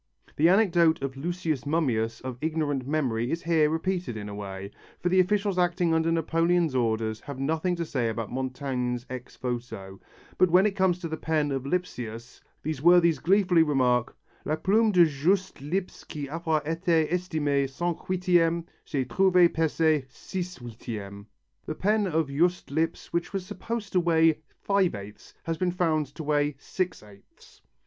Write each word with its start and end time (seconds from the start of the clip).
The 0.35 0.49
anecdote 0.49 0.99
of 1.03 1.15
Lucius 1.15 1.67
Mummius 1.67 2.21
of 2.21 2.39
ignorant 2.41 2.87
memory 2.87 3.29
is 3.29 3.43
here 3.43 3.69
repeated 3.69 4.17
in 4.17 4.27
a 4.29 4.33
way, 4.33 4.71
for 4.99 5.09
the 5.09 5.19
officials 5.19 5.59
acting 5.59 5.93
under 5.93 6.11
Napoleon's 6.11 6.73
orders 6.73 7.19
have 7.19 7.39
nothing 7.39 7.75
to 7.75 7.85
say 7.85 8.09
about 8.09 8.31
Montaigne's 8.31 9.05
ex 9.11 9.37
voto, 9.37 9.99
but 10.39 10.49
when 10.49 10.65
it 10.65 10.75
comes 10.75 10.97
to 11.01 11.07
the 11.07 11.17
pen 11.17 11.51
of 11.51 11.67
Lipsius 11.67 12.41
these 12.63 12.81
worthies 12.81 13.19
gleefully 13.19 13.61
remark: 13.61 14.17
"La 14.43 14.55
plume 14.55 14.91
de 14.91 15.05
Juste 15.05 15.61
Lipse 15.61 16.03
qui 16.03 16.25
avoit 16.27 16.65
été 16.65 17.07
estimée 17.11 17.69
cinq 17.69 17.97
huitièmes, 18.07 18.65
c'est 18.83 19.05
trouvée 19.05 19.47
peser 19.49 20.03
six 20.09 20.57
huitièmes" 20.57 21.27
(the 21.67 21.75
pen 21.75 22.07
of 22.07 22.25
Juste 22.27 22.71
Lipse 22.71 23.13
which 23.13 23.33
was 23.33 23.45
supposed 23.45 23.93
to 23.93 23.99
weigh 23.99 24.39
five 24.63 24.95
eighths, 24.95 25.35
has 25.43 25.59
been 25.59 25.69
found 25.71 26.07
to 26.07 26.23
weigh 26.23 26.55
six 26.57 27.03
eighths). 27.03 27.61